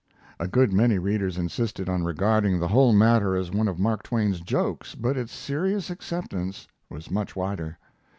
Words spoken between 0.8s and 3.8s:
readers insisted on regarding the whole matter as one of